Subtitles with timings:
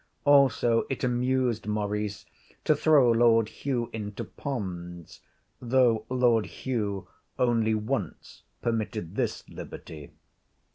[0.25, 2.25] Also it amused Maurice
[2.65, 5.21] to throw Lord Hugh into ponds,
[5.61, 10.09] though Lord Hugh only once permitted this liberty.